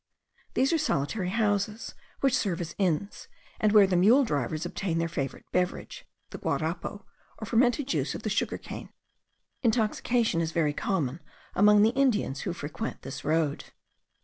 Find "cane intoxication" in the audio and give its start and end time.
8.57-10.41